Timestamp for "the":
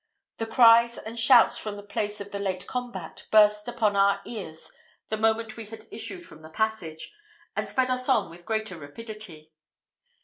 0.37-0.47, 1.75-1.83, 2.31-2.39, 5.09-5.15, 6.41-6.49